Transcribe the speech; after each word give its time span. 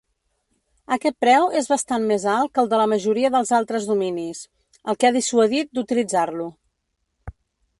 Aquest 0.95 1.17
preu 1.25 1.43
és 1.59 1.67
bastant 1.73 2.07
més 2.11 2.25
alt 2.35 2.51
que 2.55 2.63
el 2.63 2.71
de 2.71 2.79
la 2.81 2.87
majoria 2.93 3.31
dels 3.35 3.53
altres 3.59 3.85
dominis, 3.91 4.41
el 4.93 4.99
que 5.03 5.11
ha 5.11 5.15
dissuadit 5.19 5.71
d'utilitzar-lo. 5.79 6.49